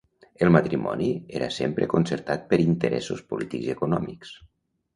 El 0.45 0.51
matrimoni 0.53 1.09
era 1.41 1.49
sempre 1.59 1.89
concertat 1.93 2.49
per 2.55 2.61
interessos 2.65 3.25
polítics 3.35 3.71
i 3.71 3.73
econòmics. 3.77 4.37